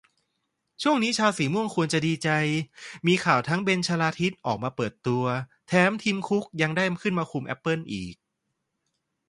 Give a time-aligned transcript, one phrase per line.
[0.81, 2.29] ช่วงนี้ชาวสีม่วงควรจะดีใจ
[3.07, 5.23] มีข่าวทั้งเบนชลาทิศออกมาเปิดตัว
[5.67, 8.15] แถมทิมคุกยังได้ขึ้นมาคุมแอปเปิ้ลอีก